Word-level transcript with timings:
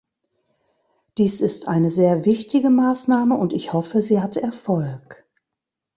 Dies 1.19 1.41
ist 1.41 1.67
eine 1.67 1.91
sehr 1.91 2.25
wichtige 2.25 2.71
Maßnahme, 2.71 3.35
und 3.37 3.53
ich 3.53 3.71
hoffe, 3.71 4.01
sie 4.01 4.19
hat 4.19 4.35
Erfolg. 4.35 5.27